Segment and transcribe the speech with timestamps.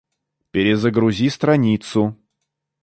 [0.51, 2.15] Перезагрузи страницу